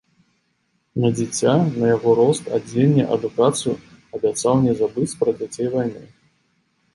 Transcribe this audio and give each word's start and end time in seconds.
На 1.01 1.09
дзіця, 1.17 1.51
на 1.79 1.85
яго 1.97 2.09
рост, 2.19 2.43
адзенне, 2.59 3.05
адукацыю, 3.17 3.75
абяцаў 4.21 4.55
не 4.65 4.73
забыць 4.81 5.11
пра 5.21 5.31
дзяцей 5.39 5.67
вайны. 5.77 6.03